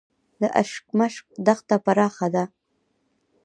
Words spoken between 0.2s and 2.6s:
د اشکمش دښته پراخه ده